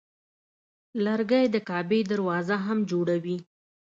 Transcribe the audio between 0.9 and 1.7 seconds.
لرګی د